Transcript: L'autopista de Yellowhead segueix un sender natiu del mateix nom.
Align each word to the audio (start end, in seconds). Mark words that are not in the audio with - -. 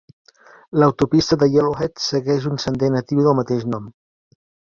L'autopista 0.83 1.37
de 1.43 1.49
Yellowhead 1.57 2.01
segueix 2.07 2.49
un 2.53 2.59
sender 2.65 2.91
natiu 2.97 3.23
del 3.27 3.39
mateix 3.43 3.67
nom. 3.75 3.89